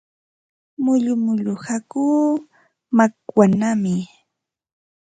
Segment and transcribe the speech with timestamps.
[0.83, 2.27] Mullu mullu hakuu
[2.97, 3.93] makwanaami.